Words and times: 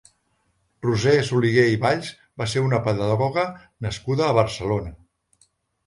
Roser 0.85 1.13
Soliguer 1.27 1.67
i 1.73 1.77
Valls 1.85 2.11
va 2.43 2.49
ser 2.55 2.65
una 2.71 2.81
pedagoga 2.91 3.47
nascuda 3.89 4.29
a 4.31 4.35
Barcelona. 4.43 4.99